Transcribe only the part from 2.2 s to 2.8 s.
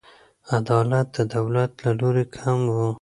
کم و.